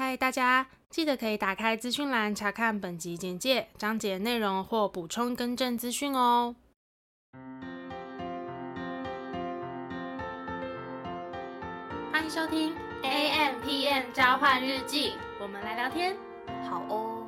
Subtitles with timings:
[0.00, 6.54] 嗨，大家记得可以打开资讯栏查看本集简介、章节内容或补充更正资讯哦。
[12.12, 16.16] 欢迎收听 AMpm 交换日记，我们来聊天，
[16.70, 17.26] 好哦。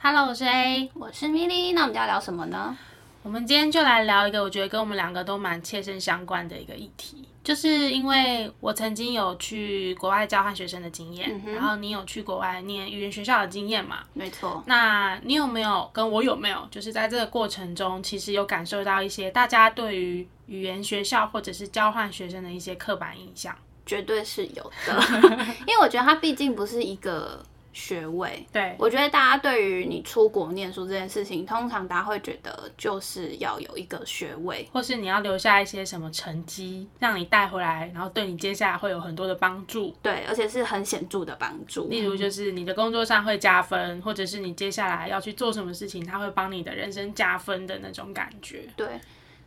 [0.00, 2.76] Hello，我是 A，我是 Milly，那我们要聊什么呢？
[3.24, 14.00] 我们今天就来聊一个我觉得跟我们两个都蛮切身相关的一个议题，就是因为我曾经有去国外交换学生的经验，嗯、然后你有去国外念语言学校的经验嘛？
[14.12, 14.62] 没错。
[14.66, 23.56] 那你有没有跟我有没有，就是在这个过程中，其实有感受到一些大家对于语言学校或者是交换学生的一些刻板印象？
[23.86, 25.02] 绝对是有的，
[25.66, 27.42] 因为我觉得它毕竟不是一个。
[27.74, 39.94] 学位，对，我觉得大家对于你出国念书这件事情，通常大家会觉得就是要有一个学位，或是你要留下一些什么成绩，让你带回来，然后对你接下来会有很多的帮助。
[40.00, 41.88] 对，而且是很显著的帮助。
[41.88, 48.62] 例如就是你的工作上会加分，或者是你接下来要去做什么事情，它会帮你的人生加分的那种感觉。
[48.76, 48.86] 对。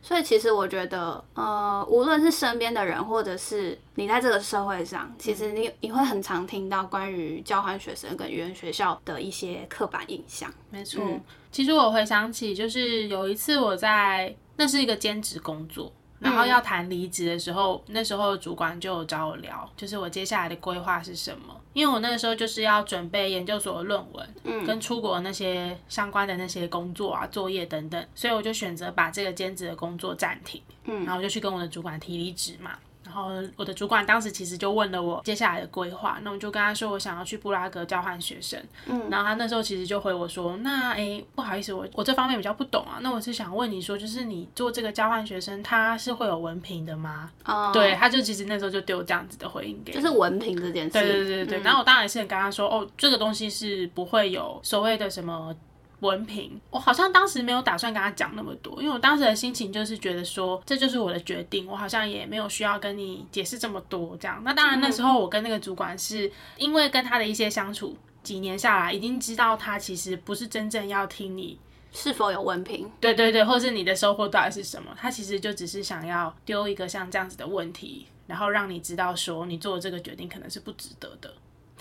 [0.00, 10.50] 所以其实我觉得，呃，无论是身边的人，或者是你在这个社会上，其实你你会很常听到关于交换学生跟语言学校的一些刻板印象。
[10.70, 15.92] 没错，嗯，其实我回想起，就是有一次我在，那是一个兼职工作。
[16.20, 21.54] 然后要谈离职的时候，嗯、那时候主管就找我聊，就是我接下来的规划是什么。
[21.74, 32.72] 因为我那个时候就是要准备研究所的论文，嗯，跟出国那些相关的那些工作啊、作业等等，所以我就选择把这个兼职的工作暂停，嗯，然后我就去跟我的主管提离职嘛。
[33.08, 47.30] 然后我的主管当时其实就问了我接下来的规划，那我就跟他说我想要去布拉格交换学生，嗯，然后他那时候其实就回我说，那诶不好意思，我我这方面比较不懂啊，那我是想问你说，就是你做这个交换学生，他是会有文凭的吗？
[47.46, 55.56] 哦，对，他就其实那时候就丢这样子的回应给，就是文凭这件事，对对对对，嗯，然后我当然是很跟他说，哦，这个东西是不会有所谓的什么。
[56.00, 64.40] 文凭，我好像当时没有打算跟他讲那么多，因为我当时的心情就是觉得说，这就是我的决定，我好像也没有需要跟你解释这么多这样。
[64.44, 71.58] 那当然那时候我跟那个主管是因为跟他的一些相处，几年下来已经知道他其实不是真正要听你
[71.92, 81.34] 是否有文凭，对对对，或是你的收获到底是什么，他其实就只是想要丢一个像这样子的问题，然后让你知道说你做的这个决定可能是不值得的。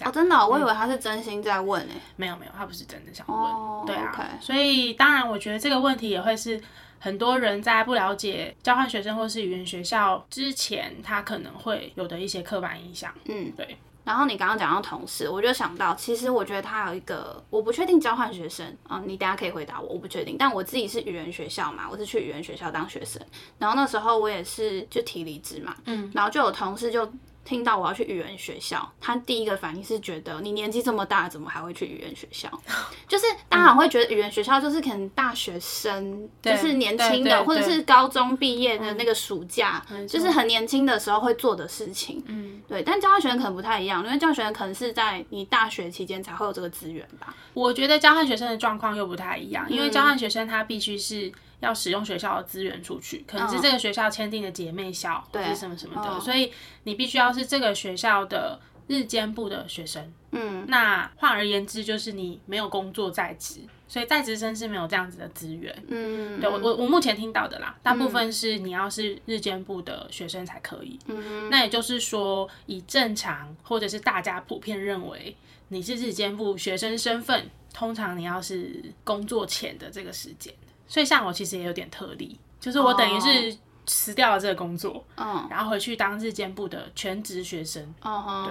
[0.06, 2.02] 哦，真的、哦，我以为他是真心在问诶、嗯。
[2.16, 3.38] 没有没有，他不是真的想问。
[3.38, 4.46] 哦、对啊，okay.
[4.46, 6.62] 所以当然，我觉得这个问题也会是
[7.00, 13.12] 很多人在不了解交换学生或是语言学校之前，他可能会有的一些刻板印象。
[13.26, 13.78] 嗯，对。
[14.04, 20.38] 然后你刚刚讲到同事，我就想到，其实我觉得他有一个，我不确定交换学生啊、嗯，你等下可以回答我，我不确定。
[20.40, 23.22] 但我自己是语言学校嘛，我是去语言学校当学生，
[23.58, 27.12] 然后那时候我也是就提离职嘛，嗯，然后就有同事就。
[27.48, 32.50] 听到我要去语言学校，他第一个反应是觉得你年纪这么大，怎么还会去语言学校？
[33.08, 42.22] 就是大家会觉得语言学校就是可能大学生，就是年轻的，或者是高中毕业的那个暑假，就是很年轻的时候会做的事情。
[42.28, 42.84] 嗯，对。
[42.84, 47.34] 但交换学生可能不太一样，因为交换学生可能是在你大学期间才会有这个资源吧。
[47.54, 51.32] 我觉得交换学生的状况又不太一样，因为交换学生他必须是。
[51.60, 56.52] 要使用学校的资源出去，可能是这个学校签订的姐妹校，或者什么什么的，所以
[56.84, 60.14] 你必须要是这个学校的日间部的学生。
[60.32, 65.74] 嗯，那换而言之，就是你没有工作在职，所以在职生是没有这样子的资源。
[65.88, 71.00] 嗯，对我我我目前听到的啦，大部分是你要是日间部的学生才可以。
[71.08, 75.36] 嗯，那也就是说，以正常或者是大家普遍认为
[75.70, 80.54] 你是日间部学生身份，通常你要是工作前的这个时间。
[80.88, 87.94] 所以像我其实也有点特例，就是我等于是辞掉了这个工作，嗯，然后回去当日间部的全职学生。
[88.02, 88.50] 哦，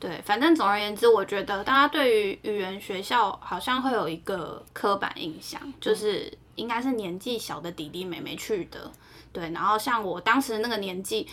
[0.00, 8.90] 对对，反正总而言之，我觉得大家对于语言学校好像会有一个刻板印象，就是应该是年纪小的弟弟妹妹去的。
[9.32, 11.26] 对，然后像我当时那个年纪，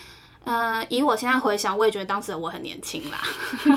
[0.44, 3.18] 呃，以我现在回想，我也觉得当时的我很年轻啦，
[3.66, 3.76] 因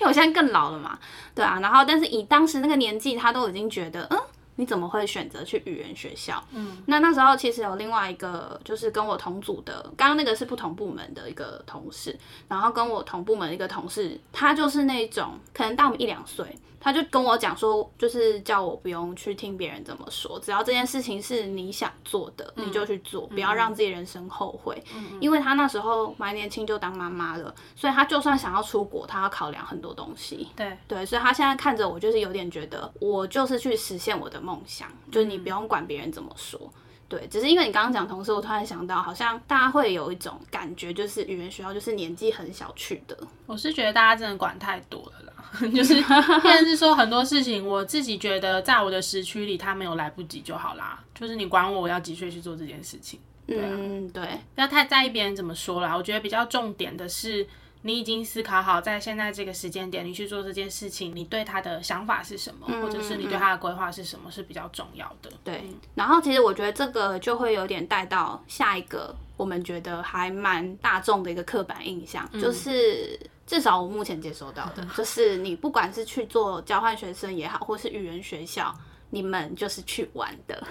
[0.00, 0.98] 为我现在更老了嘛。
[1.34, 4.18] 对啊，然后但是以当时那个年纪，他都已经觉得，嗯。
[4.60, 6.44] 你怎么会选择去语言学校？
[6.52, 12.14] 嗯，那那时候其实有另外一个，就是跟我同组的，刚刚那个是不同部门的一个同事，
[12.46, 16.44] 然后跟我同部门的一个同事，他就是那种可能大我们一两岁。
[16.82, 24.82] 他就跟我讲说，就是叫我不用去听别人怎么说，只要这件事情是你想做的，嗯、你就去做，不要让自己人生后悔。
[24.96, 30.48] 嗯、因为他那时候蛮年轻就当妈妈了，所以他就算想要出国，他要考量很多东西。
[30.56, 36.72] 对对，所以他现在看着我，就是有点觉得我就是去实现我的梦想，就是你不用管别人怎么说。
[37.08, 43.18] 对，只是因为你刚刚讲同事，我突然想到，好像大家会有一种感觉，就是语言学校就是年纪很小去的。
[43.46, 45.44] 我是觉得大家真的管太多了啦，
[45.74, 51.02] 就是现在是说很多事情，我自己觉得在我的时区里，他没有来不及就好啦。
[51.12, 53.18] 就是你管我，我要几岁去做这件事情。
[53.44, 54.22] 对啊、嗯，对，
[54.54, 55.96] 不要太在意别人怎么说啦。
[55.96, 57.44] 我觉得比较重点的是。
[57.82, 65.30] 你已经思考好，在现在这个时间点，你去做这件事情，你对他的想法是什么，嗯、或者是你对他的规划是什么，是比较重要的。
[65.42, 78.74] 对，然后其实我觉得这个就会有点带到下一个，我们觉得还蛮大众的一个刻板印象，嗯、就是至少我目前接收到的， 就是你不管是去做交换学生也好，或是语言学校。
[79.10, 80.62] 你们就是去玩的，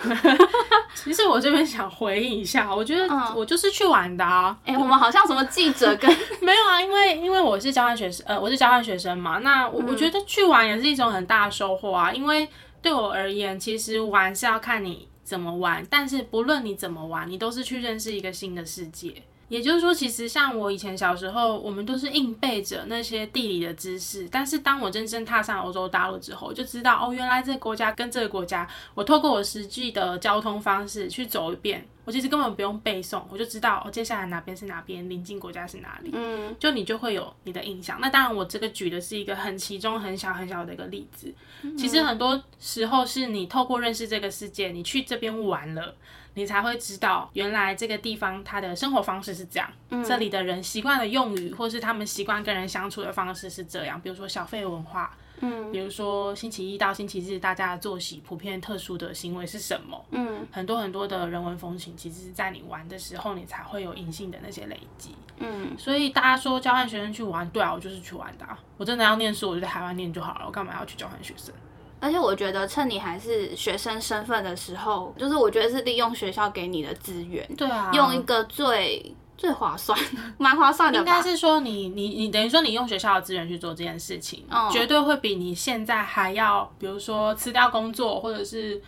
[0.95, 4.57] 其实我这边想回应一下，我觉得我就是去玩的啊。
[4.65, 6.09] 哎、嗯欸，我们好像什么记者跟
[6.41, 9.39] 没有啊，因为因为我是交换学生，呃，我是交换学生嘛。
[9.39, 12.47] 那我我觉得去玩也是一种很大的收获啊，因为
[12.81, 19.13] 对我而言，其实玩是要看你怎么玩，但是不论你怎么玩，你都是去认识一个新的世界。
[19.49, 24.29] 也就是说，其实像我以前小时候，我们都是硬背着那些地理的知识。
[24.31, 36.09] 但是当我真正踏上欧洲大陆之后，就知道哦，原来这个国家跟这个国家，我透过我实际的交通方式去走一遍，我其实根本不用背诵，我就知道哦，接下来哪边是哪边，邻近国家是哪里。
[36.13, 37.99] 嗯，就你就会有你的印象。
[38.01, 41.33] 那当然，我这个举的是一个很其中很小很小的一个例子。
[41.77, 45.95] 其实很多时候是你透过认识这个世界，你去这边玩了。
[46.35, 53.99] 你才会知道，原来这个地方它的生活方式是这样，嗯、这里的人习惯的用语，或是他们习惯跟人相处的方式是这样。
[53.99, 65.75] 比如说小费文化，嗯，比如说星期一到星期日大家的作息普遍特殊的行为是什么，嗯，很多很多的人文风情，其实是在你玩的时候，你才会有隐性的那些累积，嗯。
[65.77, 68.59] 所以大家说交换学生去玩，对啊，我就是去玩的啊。
[68.77, 71.53] 我真的要念书，我就在台湾念就好了，我干嘛要去交换学生？
[72.01, 79.97] 而且我觉得，趁你还是学生身份的时候，就是我觉得是利用学校给你的资源，对啊，用一个最最划算、
[80.37, 80.99] 蛮划算的。
[80.99, 88.79] 应该是说你，你你你等于说你用学校的资源去做这件事情，嗯，绝对会比你现在还要，比如说辞掉工作，或者是。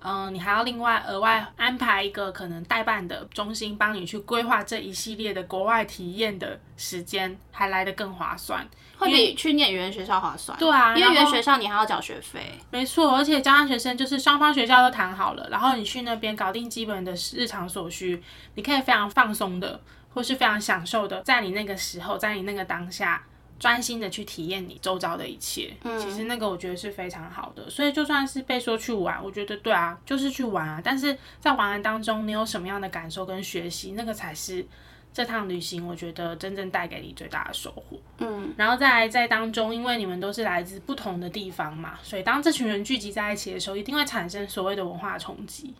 [0.00, 8.64] 嗯，你还要另外额外安排一个可能代办的中心，帮你去规划这一系列的国外体验的时间，还来得更划算，
[8.96, 10.56] 会比去念语言学校划算。
[10.58, 12.58] 对啊，因为语言学校你还要缴学费。
[12.70, 18.22] 没错，而且交换学生就是双方学校都谈好了，然后你去那边搞定基本的日常所需，
[18.54, 19.80] 你可以非常放松的，
[20.14, 23.22] 或是非常享受的，在你那个时候，在你那个当下。
[23.58, 27.68] 专心的去体验你周遭的一切，嗯，其实那个我觉得是非常好的。
[27.68, 30.80] 所以就算是被说去玩，我觉得对啊，就是去玩啊。
[30.82, 34.64] 但是在玩的当中，你有什么样的感受跟学习，那个才是
[35.12, 37.98] 这趟旅行我觉得真正带给你最大的收获。
[38.18, 45.74] 嗯，然后在在当中，因为你们都是来自不同的地方嘛，所以当这群人聚集在一起的时候，一定会产生所谓的文化冲击。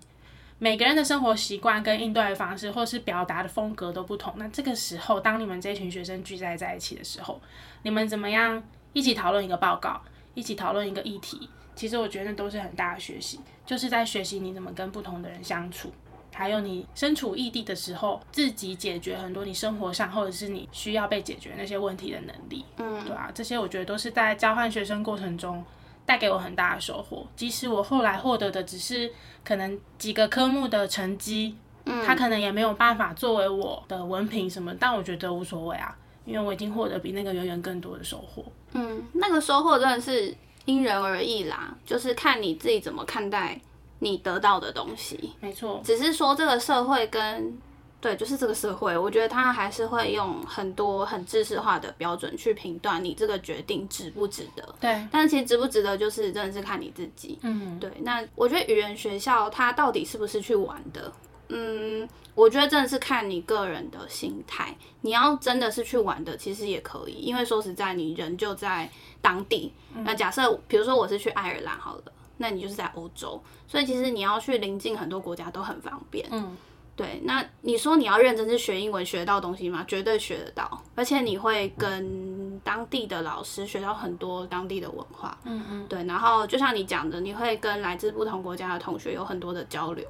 [0.60, 4.32] 每个人的生活习惯跟应对的方式，或是表达的风格都不同。
[4.36, 7.40] 那这个时候，当你们这群学生聚在在一起的时候，
[7.82, 8.60] 你们怎么样
[8.92, 10.00] 一起讨论一个报告，
[10.34, 11.48] 一起讨论一个议题？
[11.76, 15.92] 其实我觉得那都是很大的学习，就是在学习你怎么跟不同的人相处，
[16.34, 22.64] 还有你身处异地的时候，自己解决很多你生活上或者是你需要被解决那些问题的能力。
[22.78, 25.64] 嗯，对啊，这些我觉得都是在交换学生过程中。
[26.08, 29.12] 带给我很大的收获，即使我后来获得的只是
[29.44, 35.94] 可能几个科目的成绩，嗯，他可能也没有办法作为我的文凭什么，但我觉得无所谓啊，
[36.24, 38.42] 因为我已经获得比那个远远更多的收获。
[38.72, 40.34] 嗯，那个收获真的是
[40.64, 43.60] 因人而异啦，就是看你自己怎么看待
[43.98, 45.34] 你得到的东西。
[45.40, 47.58] 没错，只是说这个社会跟。
[48.00, 54.74] 对，就是这个社会，我觉得他还是会用很多很知识化的标准去评断你这个决定值不值得。
[54.80, 57.36] 对，但是其实值不值得，就是真的是看你自己。
[57.42, 57.90] 嗯，对。
[58.02, 61.12] 那我觉得语言学校它到底是不是去玩的？
[61.48, 64.76] 嗯，我觉得真的是看你个人的心态。
[65.00, 68.88] 你要真的是去玩的，其实也可以，因为说实在，你人就在
[69.20, 69.72] 当地。
[70.04, 72.02] 那假设比如说我是去爱尔兰好了，
[72.36, 76.24] 那你就是在欧洲，所以其实你要去临近很多国家都很方便。
[76.30, 76.56] 嗯。
[76.98, 79.84] 对，那你说你要认真去学英文，学到东西吗？
[79.86, 85.38] 绝对学得到，而且你会跟当地的老师学到很多当地的文化。
[85.44, 90.04] 嗯嗯，对，然后就像你讲的，你会跟来自不同国家的同学有很多的交流。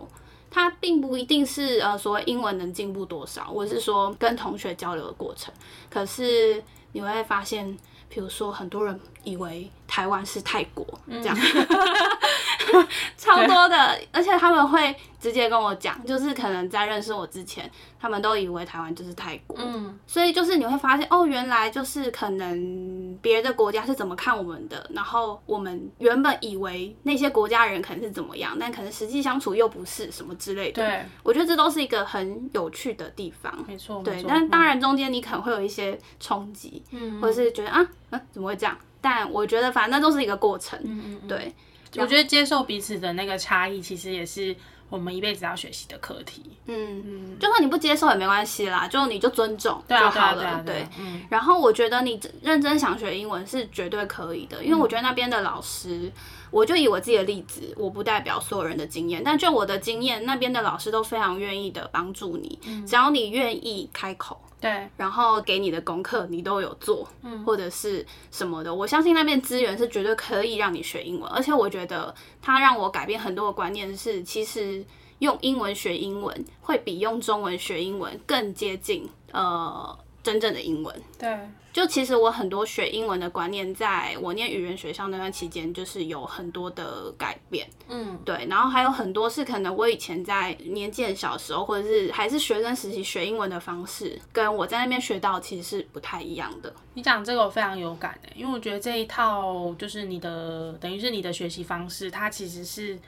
[0.50, 5.52] 它并不一定是呃所谓英文能进步多少，我是说跟同学交流的过程。
[5.90, 7.76] 可是你会发现，
[8.08, 11.36] 比如说很多人以为台湾是泰国这样。
[11.36, 11.66] 嗯
[13.16, 17.70] 超多的，而且他们会直接跟我讲，就是可能在认识我之前，
[18.00, 30.82] 他们都以为台湾就是泰国，嗯，所以就是你会发现哦，原来就是可能别的国家是怎么看我们的，然后我们原本以为那些国家人可能是怎么样，但可能实际相处又不是什么之类的。
[30.84, 33.52] 对，我觉得这都是一个很有趣的地方。
[33.66, 38.76] 没错，对，但当然中间你可能会有一些冲击，嗯，或者是觉得啊啊怎么会这样？
[39.00, 41.54] 但我觉得反正都是一个过程，嗯嗯嗯，对。
[41.96, 44.54] 我觉得接受彼此的那个差异，其实也是
[44.90, 46.42] 我们一辈子要学习的课题。
[46.66, 50.62] 嗯嗯，就算你不接受也没关系啦，就你就尊重就好了。
[50.64, 51.22] 对，嗯。
[51.30, 56.12] 然后我觉得你认真想学英文是绝对可以的，因为我觉得那边的老师，
[56.50, 64.38] 我就以我自己的例子，我不代表所有人的经验，但就我的经验，那边的老师都非常愿意的帮助你，只要你愿意开口。
[64.60, 74.84] 对，然后给你的功课你都有做，嗯，或者是什么的，我相信那边资源是绝对可以让你学英文，而且我觉得它让我改变很多的观念，是其实
[75.20, 79.98] 用英文学英文会比用中文学英文更接近，呃。
[80.28, 81.38] 真正的英文，对，
[81.72, 96.70] 就其实我很多学英文的观念，在我念语言学校那段期间，就是有很多的改变，嗯，对，然后还有很多是可能我以前在年纪很小的时候，或者是还是学生时期学英文的方式，跟我在那边学到其实是不太一样的。
[96.92, 102.98] 你讲这个我非常有感的，因为我觉得这一套就是你的，等于是你的学习方式，它其实是。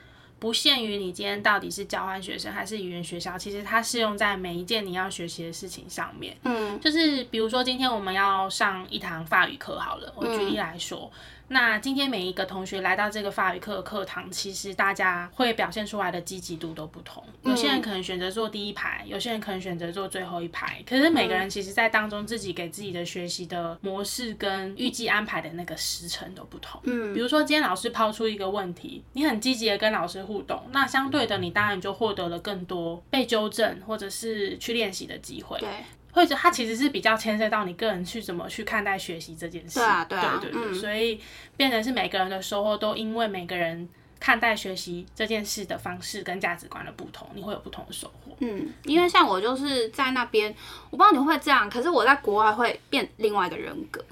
[0.41, 6.35] 不限于你今天到底是交换学生还是语言学校，其实它适用在每一件你要学习的事情上面。
[6.45, 11.11] 嗯，就是比如说今天我们要上一堂法语课，好了，我举例来说。
[11.13, 11.19] 嗯
[11.51, 17.21] 那今天每一个同学来到这个法语课课堂，其实大家会表现出来的积极度都不同。
[17.43, 20.81] 有些人可能选择坐第一排，有些人可能选择坐最后一排。
[20.87, 26.79] 可是每个人其实，在当中自己给自己的学习的模式跟预计安排的那个时程都不同。
[26.85, 35.59] 嗯，比如说今天老师抛出一个问题，你很积极的跟老师互动，那相对的你当然就获得了更多被纠正或者是去练习的机会。
[35.59, 35.67] 对。
[36.13, 41.19] 或者它其实是比较牵涉到你个人去怎么去看待学习这件事，对啊，对啊，对对对，嗯、所以
[41.57, 43.87] 变成是每个人的收获都因为每个人
[44.19, 48.35] 看待学习这件事的方式跟价值观的不同，你会有不同的收获。
[48.39, 50.53] 嗯，因为像我就是在那边，
[50.89, 54.03] 我不知道你会这样，可是我在国外会变另外一个人格，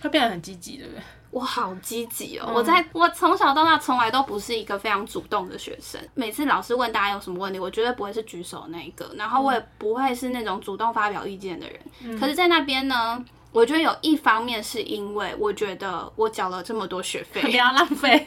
[0.00, 1.02] 会变得很积极，对不对？
[1.30, 2.46] 我好积极哦！
[2.48, 6.00] 嗯、我在我从小到大从来都不是一个非常主动的学生。
[6.14, 11.78] 每次老师问大家有什么问题，我绝对不会是举手那一个，然后我也不会是那种主动发表意见的人。
[12.02, 18.26] 嗯、可是，在那边呢，我觉得有一方面是因为我觉得我缴了这么多学费， 不要浪费，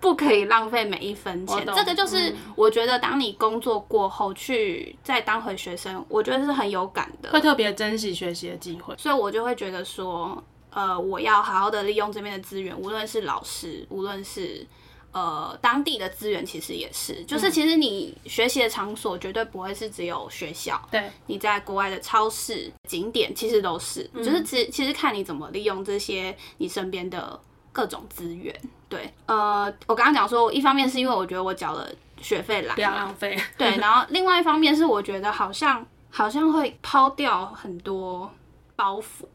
[0.00, 1.66] 不可以浪费每一分钱。
[1.66, 8.94] 懂这个就是我觉得，当你工作过后去再当回学生，我觉得是很有感的，会特别珍惜学习的机会。
[8.96, 10.42] 所以我就会觉得说。
[10.72, 14.66] 呃，我要好好的利用这边的资源，无论是老师，无论是
[15.12, 27.38] 呃当地的资源，其实也是，就是其实你学习的场所绝对不会是只有学校，对，你在国外的超市、景点其实都是，嗯、就是其其实看你怎么利用这些你身边的
[27.70, 28.58] 各种资源。
[28.88, 31.86] 对，呃，我刚刚讲说，一方面是因为我觉得我缴了
[32.20, 38.30] 学费来，不要浪费，对， 然后另外一方面是我觉得好像好像会抛掉很多
[38.74, 39.26] 包袱。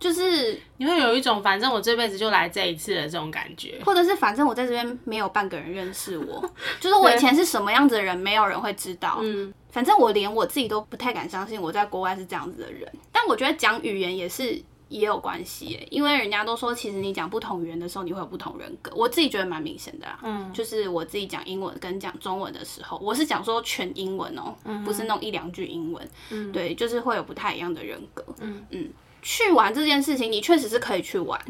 [0.00, 9.18] 就是你会有一种反正我这辈子就来这一次的这种感觉，或者是反正我在这边没有半个人认识我，就是我以前是什么样子的人，没有人会知道。
[9.20, 12.88] 嗯，反正我连我自己都不太敢相信我在国外是这样子的人。
[13.10, 18.92] 但我觉得讲语言也是也有关系，因为人家都说其实你讲不同语言的时候你会有不同人格。
[18.94, 28.88] 我自己觉得蛮明显的啊，嗯，就是我自己讲英文跟讲中文的时候，我是讲说全英文哦，不是那种一两句英文，嗯，对，就是会有不太一样的人格，嗯嗯。
[29.22, 31.40] 去玩这件事情，你确实是可以去玩。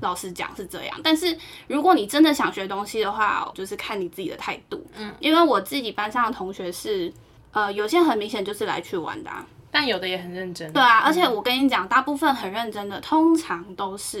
[0.00, 1.34] 老实讲是这样，但是
[1.68, 4.86] 如果你真的想学东西的话，就是看你自己的态度。
[4.98, 7.10] 嗯，因为我自己班上的同学是，
[7.50, 10.70] 呃，有些很明显就是来去玩的啊，但有的也很认真。
[10.70, 14.20] 对啊，而且我跟你讲，大部分很认真的，通常都是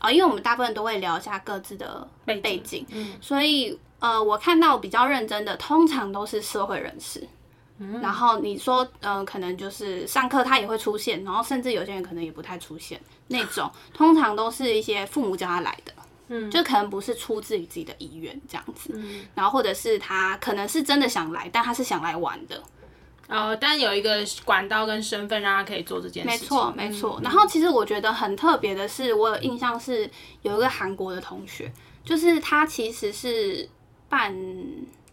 [0.00, 7.24] 啊，呃，因为我们大部分都会聊一下各自的背景，背景，嗯，所以呃，我看到比较认真的，通常都是社会人士。
[8.00, 15.92] 然后你说，嗯、呃，可能就是上课他也会出现，然后甚至有些人可能也不太出现那种，通常都是一些父母叫他来的，
[16.28, 22.62] 嗯，就可能不是出自于自己的意愿这样子，嗯，然后或者是他可能是真的想来，但他是想来玩的，
[23.28, 27.20] 呃，但有一个管道跟身份让他可以做这件事情，没错没错。
[27.22, 30.08] 然后其实我觉得很特别的是，我有印象是
[30.42, 31.72] 有一个韩国的同学，
[32.04, 33.68] 就是他其实是
[34.08, 34.36] 办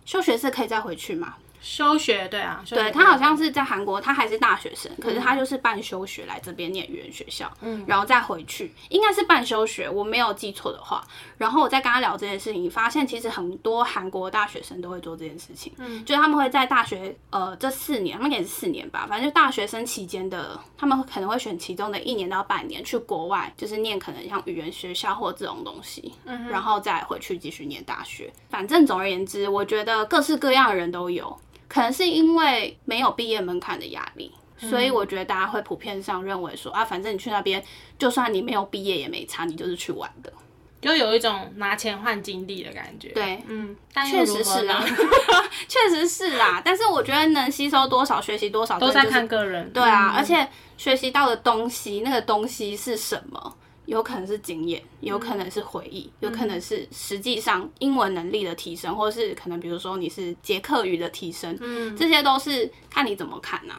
[0.06, 1.36] 休学是可以再回去嘛。
[1.62, 11.04] 休学，对啊，对他好像是在韩国，他还是大学生，可是他就是办休学来这边念语言学校，嗯，然后再回去，应该是办休学，我没有记错的话。
[11.38, 28.32] 然后我在跟他聊这件事情，发现其实很多韩国大学生都会做这件事情，嗯，就是他们会在大学呃这四年，他们也是四年吧，反正就大学生期间的，他们可能会选其中的一年到半年去国外，就是念可能像语言学校或这种东西，嗯，然后再回去继续念大学。
[28.50, 31.38] 反正总而言之，我觉得各式各样的人都有。
[31.70, 37.64] 可能是因为没有毕业门槛的压力，所以我觉得大家会普遍上认为说啊，反正你去那边，
[37.98, 40.34] 就算你没有毕业也没差，你就是去玩的，
[40.82, 43.10] 就有一种拿钱换经历的感觉。
[43.10, 44.84] 对，嗯，但确实是啦，
[45.70, 46.62] 确实是啦。
[46.66, 49.72] 但是我觉得能吸收多少，学习多少，都在看个人。
[49.72, 50.48] 对啊，而且
[50.78, 53.56] 学习到的东西，那个东西是什么？
[53.90, 63.74] 有可能是经验，有可能是回忆，嗯、有可能是实际上英文能力的提升，或是可能比如说你是捷克语的提升，嗯，这些都是看你怎么看呐、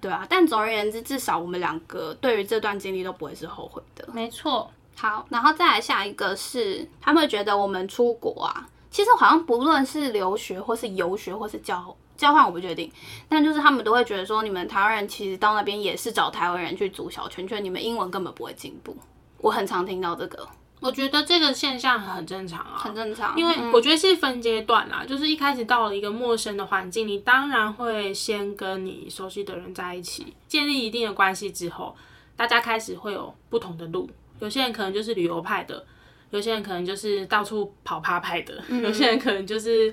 [0.00, 0.26] 对啊。
[0.30, 4.08] 但总而言之，至少我们两个对于这段经历都不会是后悔的。
[4.14, 4.70] 没错。
[4.96, 12.90] 好，然后再来下一个是，他们会觉得我们出国啊，其实好像不论是留学或是游学或是交交换，我不确定，
[13.28, 18.96] 但就是他们都会觉得说，你们台湾人其实到那边也是找台湾人去组小圈圈，你们英文根本不会进步。
[19.42, 20.46] 我很常听到这个，
[20.80, 23.34] 我觉得这个现象很正常啊，很正常。
[23.38, 31.96] 因为我觉得是分阶段啦，嗯、就是一开始到了一个陌生的环境，你当然会先跟你熟悉的人在一起，建立一定的关系之后，
[32.36, 34.08] 大家开始会有不同的路。
[34.40, 35.84] 有些人可能就是旅游派的，
[36.30, 39.90] 有些人可能就是到处跑趴派的，嗯、有些人可能就是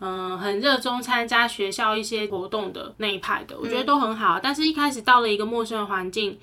[0.00, 3.58] 嗯、呃、很热衷参加学校一些活动的那一派的。
[3.58, 6.38] 我觉得都很好，嗯、但是一开始到了一个陌生的环境。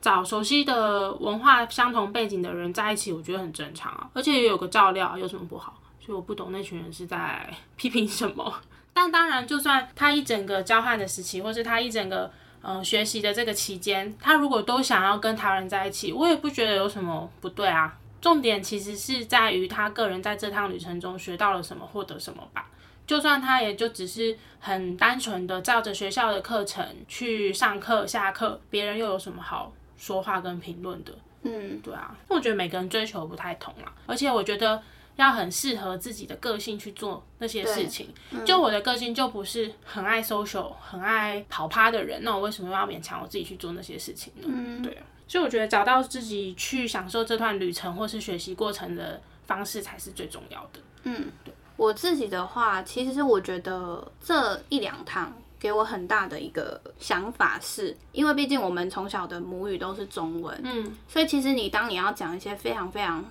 [0.00, 5.80] 找熟悉的文化相同背景的人在一起，我觉得很正常啊，而且也有个照料，有什么不好？
[6.00, 8.54] 所以我不懂那群人是在 批评什么。
[8.92, 12.30] 但当然，就算他一整个交换的时期，或是他一整个
[12.62, 17.96] 嗯、呃、学习的这个期间，他如果都想要跟台人在一起，我也不觉得有什么不对啊。
[18.20, 22.68] 重点其实是在于他个人在这趟旅程中学到了什么，获得什么吧。
[23.06, 31.12] 就算他也就只是很单纯的照着学校的课程去上课下课，别人又有什么好说话跟评论的，
[31.42, 34.80] 嗯，对啊，我觉得每个人追求不太同啦，而且我觉得
[35.16, 38.14] 要很适合自己的个性去做那些事情。
[38.30, 44.46] 嗯、就我的个性就不是很爱 social、很爱跑趴的人，那我为什么要勉强我自己去做那些事情呢？
[44.46, 50.80] 嗯，对啊，所以我觉得找到自己去享受这段旅程或是学习过程的方式才是最重要的。
[51.02, 55.36] 嗯，对，我自己的话，其实是我觉得这一两趟。
[55.58, 63.24] 给我很大的一个想法是，因为毕竟我们从小的母语都是中文，嗯，所以其实你当你要讲一些非常非常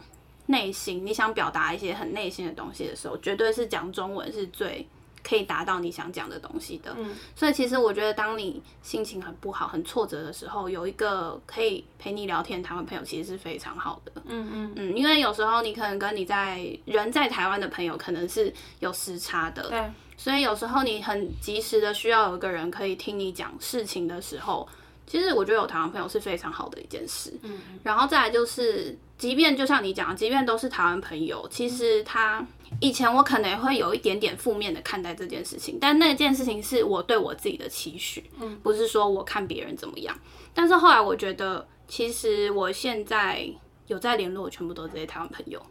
[0.47, 4.87] 内心，你想表达一些很内心的东西的时候，绝对是讲中文是最
[5.27, 6.93] 可以达到你想讲的东西的。
[6.97, 14.11] 嗯，所以其实我觉得，当你心情很不好、很挫折的时候，有一个可以陪你聊天的台湾朋友，其实是非常好的。
[14.25, 19.69] 嗯嗯嗯，因为有时候你可能跟你在人在台湾的朋友可能是有时差的。
[19.69, 19.83] 对。
[20.19, 24.67] 所以有时候你很及时的需要有一个人可以听你讲事情的时候，
[25.05, 27.31] 其实我觉得有台湾朋友是非常好的一件事。
[27.43, 32.45] 嗯，然后再来就是，即便就像你讲，即便都是台湾朋友，其实他
[32.79, 40.17] 以前我可能也会有一点点负面的看待这件事情，但那件事情是我对我自己的期许，嗯，不是说我看别人怎么样。
[40.53, 43.49] 但是后来我觉得，其实我现在
[43.87, 45.61] 有在联络，全部都是这些台湾朋友，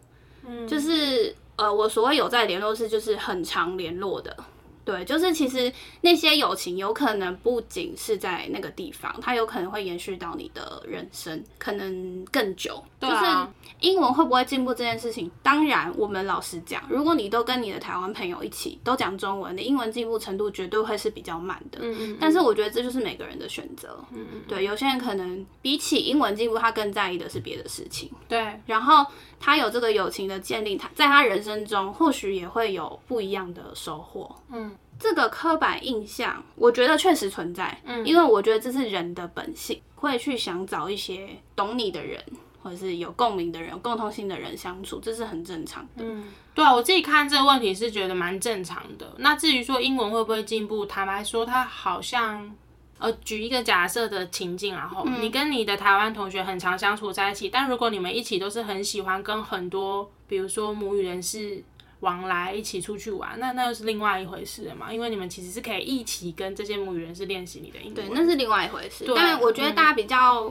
[0.45, 1.35] 嗯，就是。
[1.57, 4.37] 呃，我所谓有在联络是就是很常联络的。
[4.87, 5.69] 对，就是其实
[5.99, 12.81] 那些友情有可能不仅是在那个地方，它有可能会延续到你的人生，可能更久。
[12.97, 13.19] 对啊。
[13.19, 21.79] 就是英文会不会进步这件事情，当然我们老实讲，如果你都跟你的台湾朋友一起都讲中文，你英文进步程度绝对会是比较慢的。
[21.81, 22.17] 嗯嗯。
[22.17, 23.99] 但是我觉得这就是每个人的选择。
[24.13, 24.41] 嗯嗯。
[24.47, 28.09] 对，有些人可能比起英文进步，他更在意的是别的事情。
[28.29, 28.57] 对。
[28.65, 29.05] 然后
[29.37, 34.33] 他有这个友情的建立，他在他人生中或许也会有不一样的收获。
[34.49, 34.73] 嗯。
[34.99, 42.19] 这个刻板印象，我觉得确实存在，嗯，因为我觉得这是人的本性，会去想找一些懂你的人，
[42.63, 46.03] 或者是有共鸣的人、有共通性的人相处，这是很正常的。
[46.03, 49.13] 嗯，对啊，我自己看这个问题是觉得蛮正常的。
[49.17, 52.51] 那至于说英文会不会进步，坦白说，它好像，
[52.97, 61.63] 呃，举一个假设的情境，然后你跟你的台湾同学很常相处在一起，但如果你们一起都是很喜欢跟很多，比如说母语人士。
[62.01, 64.93] 往来一起出去玩，那那又是另外一回事了嘛？
[64.93, 67.95] 因为你们其实是可以一起跟这些母语人士练习你的英文。
[67.95, 69.05] 对，那是另外一回事。
[69.15, 70.45] 但我觉得大家比较，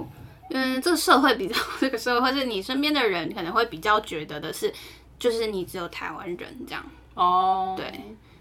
[0.50, 4.72] 嗯，嗯，这个社会比较， 这个社会是你身边的人可能会比较觉得的是，
[5.18, 6.84] 就是你只有台湾人这样。
[7.14, 7.92] 哦，对。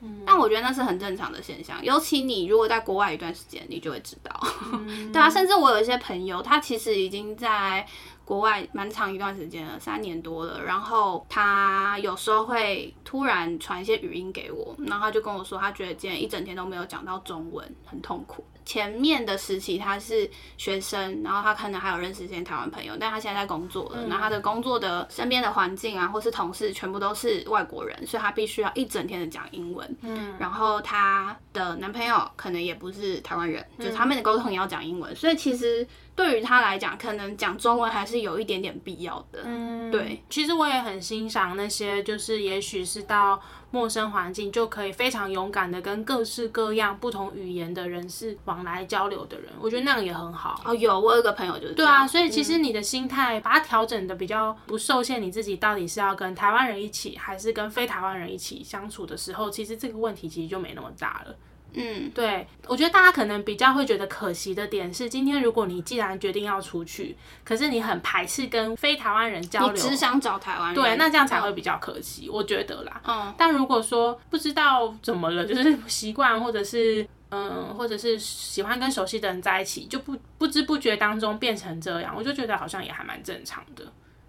[0.02, 4.32] 嗯，但我觉得那是很正常的现象，尤其你如果在国外一段时间，你就会知道。
[4.74, 7.88] 嗯、对啊，甚至我有一些朋友，他其实已经在
[8.26, 18.44] 国外蛮长一段时间了，三年多了，然后他有时候会突然传一些语音给我，然后他就跟我说，他觉得今天一整天都没有讲到中文，很痛苦。
[18.66, 29.96] 前面的时期他是学生，然后他可能还有认识一些台湾朋友，但他现在在工作了，嗯、然后他的工作的身边的环境啊，或是同事全部都是外国人，所以他必须要一整天的讲英文。
[30.02, 35.88] 嗯，然后他的男朋友可能也不是台湾人，嗯、就是他们的沟通也要讲英文，所以其实。
[36.15, 39.41] 对于他来讲，可能讲中文还是有一点点必要的。
[39.43, 40.23] 嗯，对。
[40.30, 50.62] 其实我也很欣赏那些，就是也许是到陌生环境就可以非常勇敢的跟各式各样不同语言的人士往来交流的人，我觉得那样也很好。
[50.63, 51.73] 哦，有，我有个朋友就是。
[51.73, 61.36] 对啊，所以其实你的心态把它调整的比较不受限，你自己到底是要跟台湾人一起，还是跟非台湾人一起相处的时候，其实这个问题其实就没那么大了。
[61.76, 73.02] 嗯，对，我觉得大家可能比较会觉得可惜的点是，今天如果你既然决定要出去，可是你很排斥跟非台湾人交流，你只想找台湾人，对，那这样才会比较可惜，嗯、我觉得啦。
[73.06, 83.84] 嗯，但如果说不知道怎么了，就是 习惯，或者是嗯，或者是喜欢跟熟悉的人在一起，就不不知不觉当中变成这样，我就觉得好像也还蛮正常的。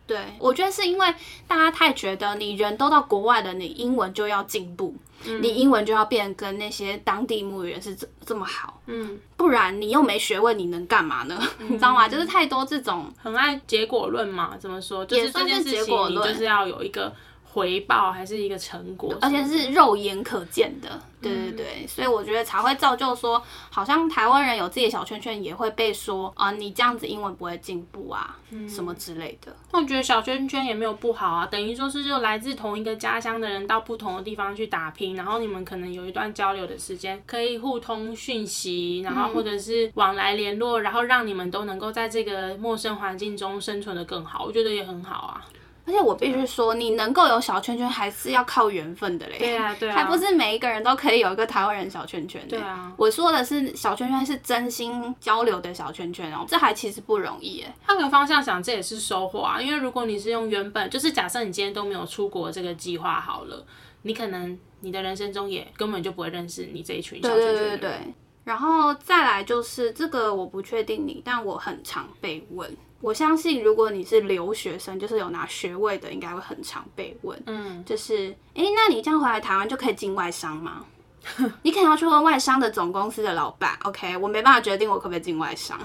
[0.07, 1.15] 对，我觉得是因为
[1.49, 11.37] 大家太觉得你人都到国外了，你英文就要进步，嗯、你英文就要变跟那些当地母语人是这这么好，嗯，不然你又没学问，你能干嘛呢？
[11.59, 12.09] 嗯、 你知道吗？
[12.09, 15.05] 就是太多这种很爱结果论嘛，怎么说？
[15.05, 17.13] 就是这件事情你就是要有一个。
[17.57, 29.57] 回报还是一个成果，而且是肉眼可见的，对对对，嗯、所以我觉得才会造就说，好像台湾人有自己的小圈圈，也会被说啊，你这样子英文不会进步啊，嗯、什么之类的。
[29.73, 45.43] 那我觉得小圈圈也没有不好啊，等于说是就来自同一个家乡的人到不同的地方去打拼，然后你们可能有一段交流的时间，可以互通讯息，然后或者是往来联络，然后让你们都能够在这个陌生环境中生存的更好，我觉得也很好啊。
[45.87, 49.39] 而且我必须说，你能够有小圈圈，还是要靠缘分的嘞。
[49.39, 52.45] 对啊，对啊，还不是每一个人都可以有一个台湾人小圈圈。
[52.49, 57.73] 对啊，我说的是小圈圈是真心交流的小圈圈哦，这还其实不容易哎。
[57.87, 59.61] 换个方向想，这也是收获啊。
[59.61, 63.65] 因为如果你是用原本，就是假设你今天都没有出国这个计划好了，
[64.03, 67.63] 你可能你的人生中也根本就不会认识你这一群小圈圈的人。
[67.63, 68.15] 对对对对。
[68.43, 72.77] 然后再来就是这个，我不确定你，但我很常被问。
[73.01, 77.41] 我相信，如果你是留学生，就是有拿学位的，应该会很常被问。
[77.47, 80.85] 嗯，就是，哎、欸，那你这样回来台湾就可以进外商吗？
[81.63, 83.79] 你可能要去问外商的总公司的老板。
[83.83, 85.79] OK，我没办法决定我可不可以进外商。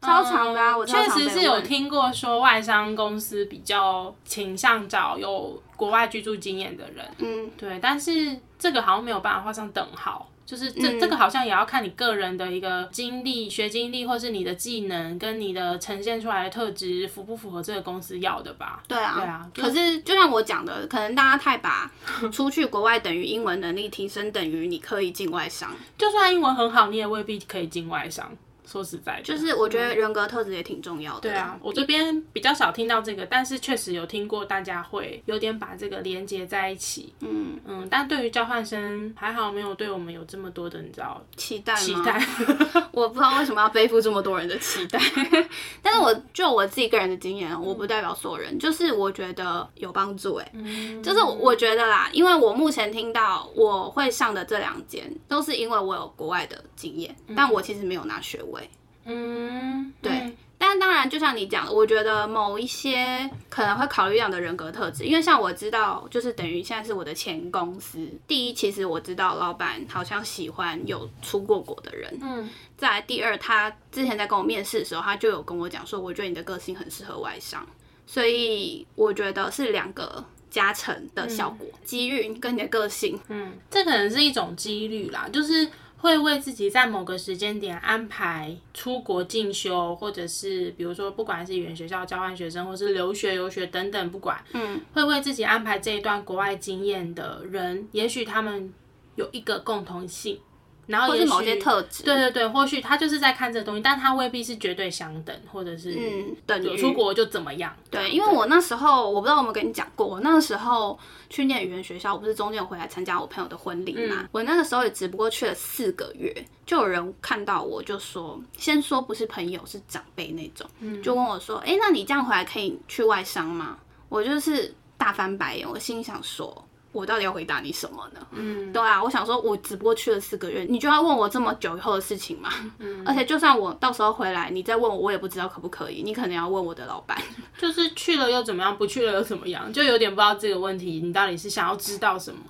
[0.00, 7.04] 超长的我确实是有听过说外商公司比较倾向找有国外居住经验的人。
[7.18, 10.28] 嗯，对，但是这个好像没有办法画上等号。
[10.46, 18.82] 就是这、嗯、这个好像也要看你个人的一个经历、学经历，或是你的技能跟你的呈现出来的特质符不符合这个公司要的吧？
[18.86, 19.50] 对啊，对啊。
[19.54, 21.90] 可是就像我讲的，可能大家太把
[22.32, 25.70] 出去国外等于英文能力提升，等于你可以进外商。
[25.96, 28.30] 就算英文很好，你也未必可以进外商。
[28.66, 31.20] 说实在的，就是我觉得人格特质也挺重要的。
[31.20, 37.14] 对啊，我这边比较少听到这个，但是确实有听过大家会有点把这个连接在一起。
[37.20, 41.78] 嗯嗯，但对于交换生还好没有对我们有这么多的你知道期待吗？
[41.80, 42.26] 期待，
[42.92, 44.98] 我不知道为什么要背负这么多人的期待。
[45.82, 50.50] 但是我就我自己个人的经验，我不代表所有人，就是我觉得有帮助哎、欸。
[50.54, 58.63] 嗯，就是我觉得啦，因为我目前听到我会上的这两间，都是因为我有国外的经验，但我其实没有拿学位。
[59.06, 77.66] 嗯，对，嗯、但当然，就像你讲的，我觉得某一些可能会考虑这样的人格特质，因为像我知道，就是等于现在是我的前公司，第一，其实我知道老板好像喜欢有出过国的人，嗯，再来第二，他之前在跟我面试的时候，他就有跟我讲说，我觉得你的个性很适合外商，
[78.06, 85.68] 所以我觉得是两个加成的效果，机遇跟你的个性，嗯，这可能是一种几率啦，就是。
[86.04, 98.70] 会为自己在某个时间点安排出国进修，或者是比如说，不管是语言学校交换学生，或是留学游学等等，不管，嗯，会为自己安排这一段国外经验的人，也许他们
[99.14, 100.38] 有一个共同性。
[100.86, 107.74] 然后或是某些特质，对对对，或许他就是在看这东西，但他未必是绝对相等，或者是嗯，等于出国就怎么样？
[107.90, 110.98] 对，因为我那时候我不知道我有没有跟你讲过，我那个时候
[111.30, 114.16] 去念语言学校，我不是中间回来参加我朋友的婚礼嘛？
[114.20, 116.32] 嗯、我那个时候也只不过去了四个月，
[116.66, 123.78] 就有人看到我就说，先说不是朋友，是长辈那种，嗯、就问我说，哎，那你这样回来可以去外商吗？
[124.08, 126.64] 我就是大翻白眼，我心想说。
[126.94, 128.26] 我到底要回答你什么呢？
[128.32, 132.50] 嗯，对啊，我想说，我只不过去了四个月，你就要问我这么久以后的事情吗？
[132.78, 136.02] 嗯，而且就算我到时候回来，你再问我，我也不知道可不可以。
[136.02, 137.20] 你可能要问我的老板，
[137.58, 142.40] 就是去了又怎么样，不去了又怎么样，就有点不知道这个问题，你到底是想要知道什么？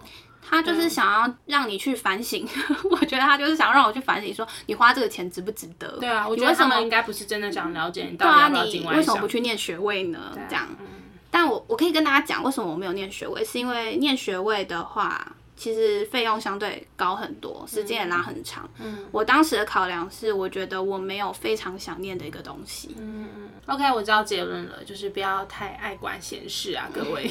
[0.47, 5.89] 他就是想要让你去反省，嗯、 我觉得他就是想让我去反省，说你花这个钱值不值得？
[5.99, 10.19] 对啊，我觉得他们应该不是真的想了解你到底要不要进外商，对啊，你为什么不去念学位呢？
[10.49, 10.69] 这样。
[11.37, 15.35] 但我我可以跟大家讲，为什么我没有念学位，是因为念学位的话，
[15.65, 18.69] 其实费用相对高很多，时间也拉很长。
[18.79, 22.95] 嗯，我当时的考量是，我觉得我没有非常想念的一个东西。
[22.99, 23.49] 嗯嗯。
[23.65, 27.31] OK，我知道结论了，就是不要太爱管闲事啊，各位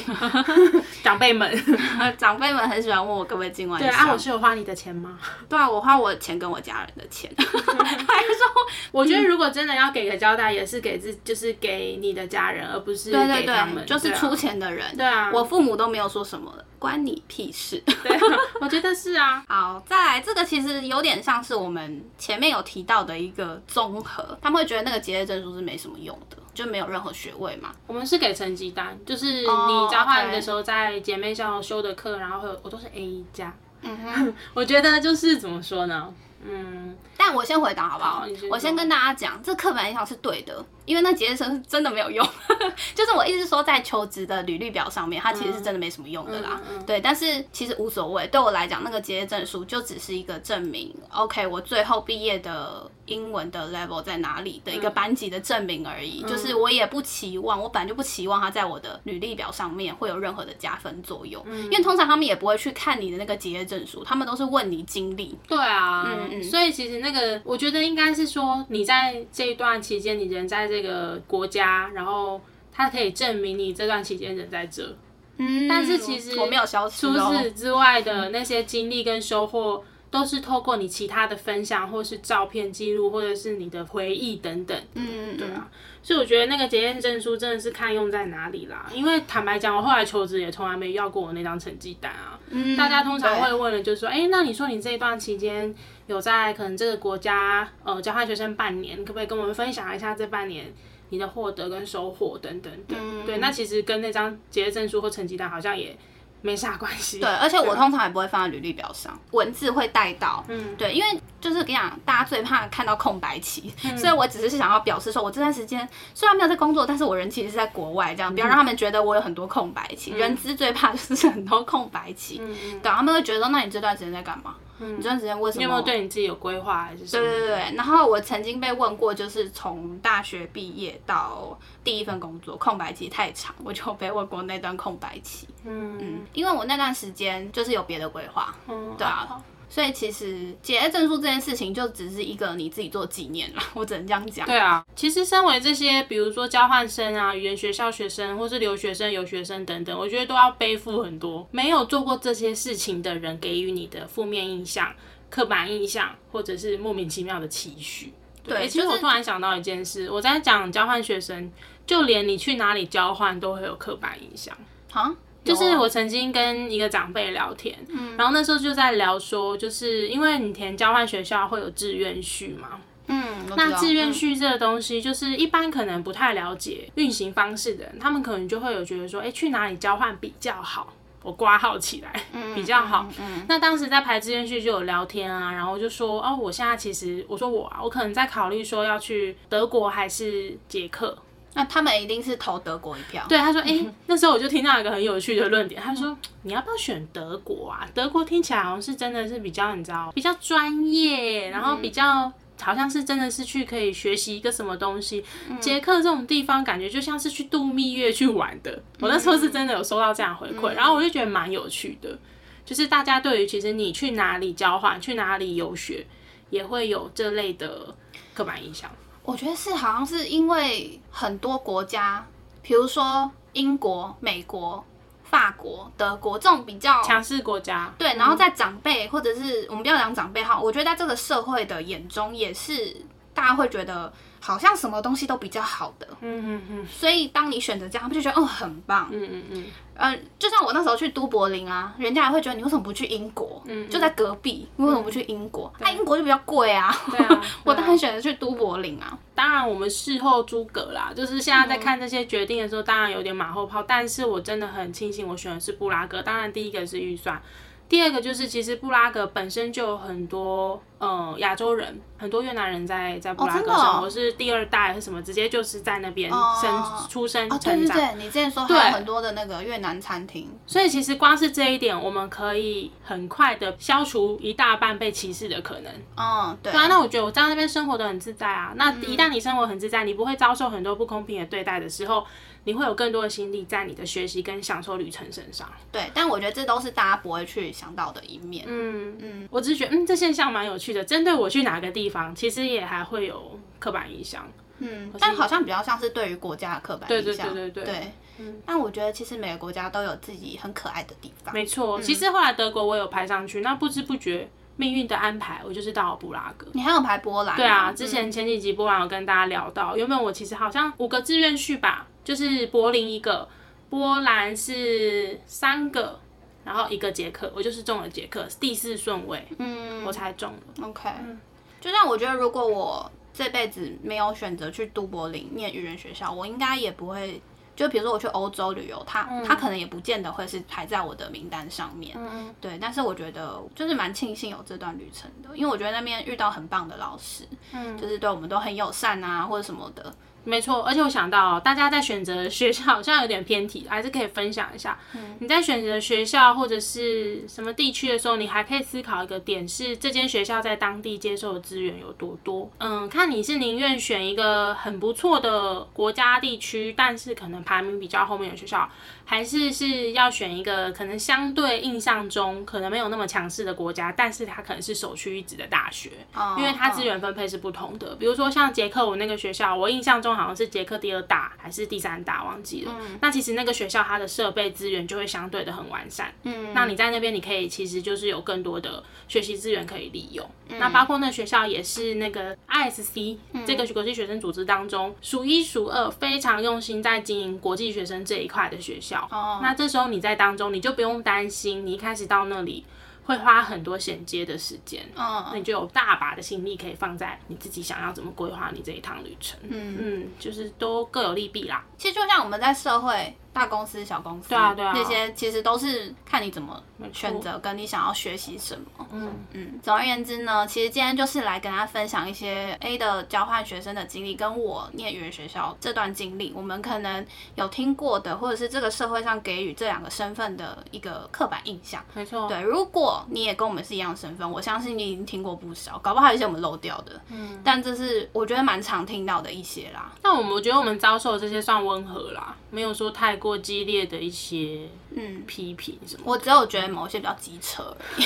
[1.04, 1.48] 长辈们。
[2.18, 3.86] 长辈们很喜欢问我可不可以进外商。
[3.88, 5.16] 对啊，我是有花你的钱吗？
[5.48, 7.32] 对啊，我花我的钱跟我家人的钱。
[7.38, 13.12] 还说，我觉得如果真的要给个交代，也是给自，就是给你的家人，而不是。
[13.12, 14.96] 对对对，就是出钱的人。
[14.96, 16.52] 对啊，我父母都没有说什么，
[16.84, 17.82] 关你屁事。
[18.04, 18.20] 对，
[18.60, 19.42] 我觉得是啊。
[19.48, 26.36] 好，再来这个其实有点像是我们前面有提到的一个综合，他们会觉得那个结业证书是没什么用的。
[26.52, 27.72] 就没有任何学位嘛？
[27.88, 33.52] 我们是给成绩单，就是你交换的时候在姐妹校修的课，然后会有我都是 A 加。
[33.80, 36.14] 嗯哼， 我觉得就是怎么说呢？
[36.44, 38.10] 嗯，但我先回答好不好？
[38.20, 40.62] 好，我先跟大家讲，这刻板印象是对的。
[40.84, 42.22] 因为那结业生是真的没有用，
[42.94, 46.60] 就是我一直说在求职的履历表上面，它其实是真的没什么用的啦。
[46.68, 56.22] 嗯嗯嗯、对，但是其实无所谓，对我来讲，那个结业证书就只是一个证明，OK，我最后毕业的英文的 level 在哪里的一个班级的证明而已。
[56.22, 65.34] 嗯、就是我也不期望，我本来就不期望它在我的履历表上面会有任何的加分作用，嗯、因为通常他们也不会去看你的那个结业证书，他们都是问你经历。
[65.48, 70.64] 对啊，嗯嗯，所以其实那个我觉得应该是说你在这一段期间，你人在。
[70.74, 72.40] 这个国家，然后
[72.72, 74.96] 他可以证明你这段期间人在这，
[75.36, 77.06] 嗯，但是其实我没有消失。
[77.06, 85.68] 除此之外的那些经历跟收获，都是透过你其他的分享，或是照片记录，或者是你的回忆等等，嗯，对啊。
[86.04, 88.88] 所以我觉得那个结业证书真的是看用在哪里啦。
[88.94, 92.38] 因为坦白讲，我后来求职也从来没要过我那张成绩单啊。
[92.50, 95.74] 嗯，大家通常会问的就是说，哎对，那你说你这一段期间
[96.06, 100.72] 有在可能这个国家呃交换学生半年，可不可以跟我们分享一下这半年
[101.08, 102.96] 你的获得跟收获等等等？
[103.00, 105.96] 嗯，对，那其实跟那张结业证书或成绩单好像也。
[106.44, 107.20] 没啥关系。
[107.20, 110.44] 对，而且我通常也不会放在履历表上，文字会带到。
[110.48, 120.12] 嗯，对，因为就是跟你讲，大家最怕看到空白期，嗯、所以我只是想要表示说，我这段时间虽然没有在工作，但是我人其实是在国外，这样不要让他们觉得我有很多空白期。
[120.14, 124.54] 嗯、人资最怕就是很多空白期，嗯，对，他们会觉得说，那你这段时间在干嘛？
[124.78, 125.60] 嗯，你这段时间为什么？
[125.60, 127.22] 你有没有对你自己有规划还是什么？
[127.24, 135.48] 对对对，然后我曾经被问过，就是从大学毕业到第一份工作，空白期太长，我就被问过那段空白期。
[135.64, 138.54] 嗯嗯，因为我那段时间就是有别的规划。
[138.68, 139.40] 嗯，对啊。
[139.68, 144.46] 所以其实结业证书这件事情就只是一个你自己做纪念了， 我只能这样讲。
[144.46, 154.94] 对啊，其实身为这些，比如说交换生啊、语言学校学生，或是留学生、留学生等等，我觉得都要背负很多没有做过这些事情的人给予你的负面印象、
[155.28, 158.12] 刻板印象，或者是莫名其妙的期许。
[158.44, 161.50] 对，对，其实我突然想到一件事，我在讲交换学生，
[161.86, 164.56] 就连你去哪里交换都会有刻板印象。
[164.90, 165.14] 好。
[165.44, 180.92] 就是我曾经跟一个长辈聊天，嗯，然后那时候就在聊说，就是因为你填交换学校会有志愿序嘛，嗯，那志愿序这个东西，就是一般可能不太了解运行方式的人，他们可能就会有觉得说，哎，去哪里交换比较好？
[181.22, 183.06] 我挂号起来，嗯， 比较好。
[183.18, 191.16] 嗯，那当时在排志愿序就有聊天啊，然后就说，哦，我现在其实我说我啊，我可能在考虑说要去德国还是捷克。
[191.54, 193.24] 那他们一定是投德国一票。
[193.28, 197.88] 对，他说，哎、欸，那时候我就听到一个很有趣的论点，他说，你要不要选德国啊？
[197.94, 205.24] 德国听起来好像是真的是比较，你知道，比较专业，然后比较好像是真的是去可以学习一个什么东西。
[205.60, 208.82] 捷克这种地方感觉就像是去度蜜月去玩的。
[209.00, 212.18] 我那时候是真的有收到这样回馈，然后我就觉得蛮有趣的，
[212.64, 216.04] 就是大家对于其实你去哪里交换、去哪里游学，
[216.50, 217.94] 也会有这类的
[218.34, 218.90] 刻板印象。
[219.24, 222.24] 我觉得是，好像是因为很多国家，
[222.62, 224.84] 比如说英国、美国、
[225.24, 232.94] 法国、德国这种比较强势国家，对，然后在长辈或者是我们不要讲长辈哈，我觉得在这个社会的眼中也是
[233.34, 243.62] 大家会觉得好像什么东西都比较好的，嗯嗯嗯，所以当你选择这样，他们就觉得哦很棒，嗯嗯嗯，呃，就像我那时候去都柏林啊，人家还会觉得你为什么不去英国？
[243.66, 245.72] 嗯，就在隔壁，你为什么不去英国？
[245.80, 249.18] 那英国就比较贵啊，对啊， 我当然选择去都柏林啊。
[249.34, 256.22] 当然我们事后诸葛啦，就是现在在看这些决定的时候，当然有点马后炮，但是我真的很庆幸我选的是布拉格。
[256.22, 257.40] 当然第一个是预算。
[257.86, 267.68] 第二个就是，其实布拉格本身就有很多呃亚洲人，很多越南人在在布拉格生活，我、哦、是第二代是什么，直接就是在那边生、哦、出生成长。
[267.68, 275.92] 对对对，你之前说还有很多的那个越南餐厅，所以其实光是这一点，我们可以很快的消除一大半被歧视的可能。
[276.16, 276.72] 嗯，对。
[276.72, 278.72] 对啊，那我觉得我在那边生活的很自在啊。
[278.76, 282.24] 那一旦你生活很自在，你不会遭受很多不公平的对待的时候。
[282.66, 285.70] 你会有更多的心力在你的学习跟享受旅程身上。
[285.92, 288.64] 对，但我觉得这都是大家不会去想到的一面。
[288.66, 291.04] 嗯嗯，我只是觉得，嗯，这现象蛮有趣的。
[291.04, 294.46] 针对我去哪个地方，其实也还会有刻板印象。
[294.78, 297.52] 嗯，但好像比较像是对于国家的刻板印象。
[297.52, 297.94] 对对对对对。
[297.94, 298.62] 对，嗯。
[298.66, 301.54] 但我觉得其实每个国家都有自己很可爱的地方。
[301.54, 306.66] 没错，其实后来德国我有排上去，那不知不觉命运的安排，我就是到了布拉格。
[306.72, 307.56] 你还有排波兰？
[307.56, 312.06] 对啊，之前前几集波兰有跟大家聊到，原本我其实好像五个志愿序吧。
[312.24, 313.46] 就是柏林一个，
[313.90, 316.18] 波兰是三个，
[316.64, 320.86] 然后一个捷克，我就是中了捷克第四顺位，嗯，我才中了。
[320.88, 321.38] OK，嗯，
[321.80, 327.42] 就像我觉得，如果我这辈子没有选择去都柏林念语言学校，我应该也不会，
[327.76, 332.78] 就比如说我去欧洲旅游，他他可能也不见得会是排在我的名单上面，嗯，对。
[332.80, 340.14] 但是我觉得就是蛮庆幸有这段旅程的，因为我觉得那边遇到很棒的老师，嗯，就是对我们都很友善啊，或者什么的。
[340.44, 344.98] 没错，而且我想到，大家在选择学校好像有点偏题，还是可以分享一下。
[345.14, 352.70] 嗯，你在选择学校或者是什么地区的时候，你还可以思考一个点是，这间学校在当地接受的资源有多多。
[352.78, 358.88] 嗯，看你是宁愿选一个很不错的国家地区，但是可能排名比较后面的学校。
[359.26, 366.10] 还是是要选一个可能相对印象中可能没有那么强势的国家，但是它可能是首屈一指的大学，
[366.58, 368.14] 因为它资源分配是不同的。
[368.16, 372.94] 比如说像捷克，我那个学校，我印象中好像是捷克第二大还是第三大，忘记了。
[373.20, 376.32] 那其实那个学校它的设备资源就会相对的很完善。
[376.42, 380.48] 嗯，那你在那边你可以其实就是有更多的学习资源可以利用。
[380.68, 389.28] 那包括那学校也是那个 ISC 这个国际学生组织当中数一数二非常用心在经营国际学生这一块的学校。
[389.30, 392.84] 哦，那这时候你在当中，你就不用担心，你一开始到那里
[393.24, 401.84] 会花很多衔接的时间，嗯，那你就有大把的心力可以放在你自己想要怎么规划你这一趟旅程，嗯嗯，就是都各有利弊啦。
[401.96, 403.34] 其实就像我们在社会。
[403.54, 409.06] 大公司、小公司，对啊，对啊，那些其实都是看你怎么选择，跟你想要学习什么。
[409.12, 409.80] 嗯嗯。
[409.80, 422.04] 总而言之呢，其实今天就是来跟大家分享一些 A 的交换学生的经历，跟我念语言学校这段经历，我们可能有听过的，或者是这个社会上给予这两个身份的一个刻板印象。
[422.12, 422.48] 没错。
[422.48, 427.20] 对，如果你也跟我们是一样的身份，我相信你已经听过不少，搞不好有一些我们漏掉的。
[427.28, 427.60] 嗯。
[427.62, 430.10] 但这是我觉得蛮常听到的一些啦。
[430.24, 438.24] 那我们我觉得我们遭受的这些算温和啦，没有说太过激烈的一些嗯批评什么，我只有觉得某些比较机车而已。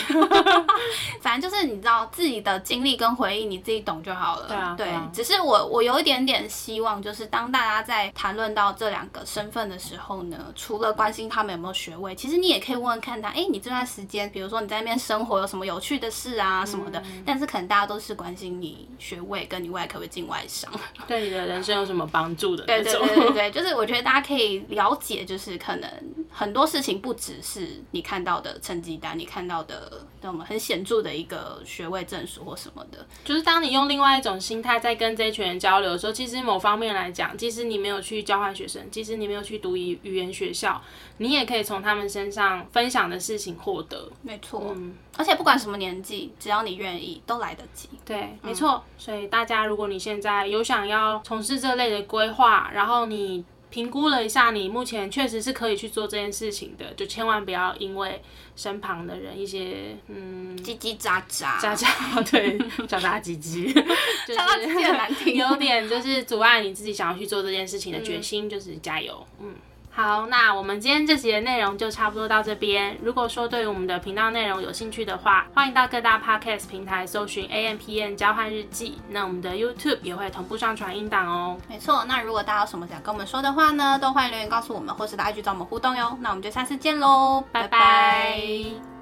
[1.20, 4.46] 反正就是你知道自己的经历跟回忆，你自己懂就好了。
[4.46, 17.00] 对啊，对，只是我我有一点点希望，就是当大家在谈论到这两个身份的时候呢，除了关心他们有没有学位，其实你也可以问问看他，哎、欸，你这段时间，比如说你在那边生活有什么有趣的事啊什么的。
[17.00, 20.70] 嗯、但是可能大家都是关心你学位跟你未来可不可以进外商，
[21.08, 23.04] 对你的人生有什么帮助的 那种。
[23.04, 25.07] 对对对对对，就是我觉得大家可以了解。
[25.24, 25.90] 就是可能
[26.30, 33.06] 很多事情不只是你看到的成绩单，你看到的那么很显著的一个学位证书或什么的。
[33.24, 40.80] 就是当你用另外一种心态在跟这一群人交流的时候，其实某方面来讲，即使你没有去交换学生，即使你没有去读语语言学校，
[41.18, 44.10] 你也可以从他们身上分享的事情获得。
[44.22, 47.88] 没错，嗯，而且不管什么年纪，只要你愿意，都来得及。
[48.04, 48.82] 对，没错。
[48.96, 53.44] 所以大家，如果你现在有想要从事这类的规划，然后你。
[53.70, 58.22] 评估了一下，你目前确实是可以去做这件事情的，就千万不要因为
[58.56, 61.60] 身旁的人一些嗯叽叽喳喳。
[61.60, 63.72] 喳喳， 对，喳喳叽叽，
[64.26, 64.34] 就
[65.24, 69.54] 是有点就是阻碍你自己想要去做这件事情的决心，嗯、就是加油，嗯。
[69.98, 72.96] 好，那我们今天这集的内容就差不多到这边。
[73.02, 79.00] 如果说对于我们的频道内容有兴趣的话，欢迎到各大 podcast 平台搜寻 A M P N 交换日记。
[79.08, 81.58] 那我们的 YouTube 也会同步上传音档哦。
[81.68, 86.16] 没错，那如果大家有什么想跟我们说的话呢，都欢迎留言告诉我们，或是来 IG 找我们互动哟。
[86.20, 88.97] 那我们就下次见喽，拜拜。